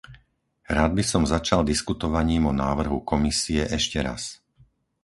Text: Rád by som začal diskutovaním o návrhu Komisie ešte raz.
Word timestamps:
Rád 0.77 0.91
by 0.97 1.03
som 1.11 1.29
začal 1.35 1.61
diskutovaním 1.71 2.43
o 2.49 2.53
návrhu 2.63 2.97
Komisie 3.11 3.61
ešte 3.79 3.99
raz. 4.07 4.21